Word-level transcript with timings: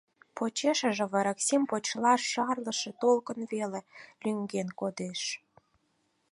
Почешыже 0.35 1.05
вараксим 1.13 1.61
почла 1.71 2.13
шарлыше 2.31 2.91
толкын 3.01 3.39
веле 3.51 3.79
лӱҥген 4.23 4.69
кодеш. 4.79 5.21